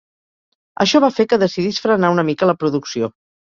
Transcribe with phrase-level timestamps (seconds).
[0.85, 3.15] Això va fer que decidís frenar una mica la producció.